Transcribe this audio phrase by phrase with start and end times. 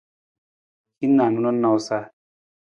[1.01, 1.99] Hin niinu na nawusa.